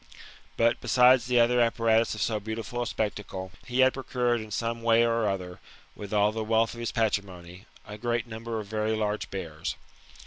^" 0.01 0.03
But, 0.57 0.81
besides 0.81 1.27
the 1.27 1.39
other 1.39 1.61
apparatus 1.61 2.15
of 2.15 2.23
so 2.23 2.39
beautiful 2.39 2.81
a 2.81 2.87
spec 2.87 3.13
tacle, 3.13 3.51
he 3.67 3.81
had 3.81 3.93
procured 3.93 4.41
in 4.41 4.49
some 4.49 4.81
way 4.81 5.05
or 5.05 5.29
other, 5.29 5.59
with 5.95 6.11
all 6.11 6.31
the 6.31 6.43
wealth 6.43 6.73
of 6.73 6.79
his 6.79 6.91
patrimony, 6.91 7.67
a 7.85 7.99
great 7.99 8.25
number 8.25 8.59
of 8.59 8.65
very 8.65 8.95
large 8.95 9.29
bears. 9.29 9.75